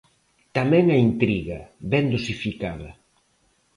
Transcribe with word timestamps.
Tamén 0.57 0.85
a 0.95 0.97
intriga, 1.07 1.59
ben 1.91 2.05
dosificada. 2.13 2.89